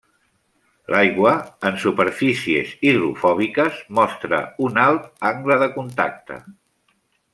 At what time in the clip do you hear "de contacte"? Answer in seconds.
5.67-6.41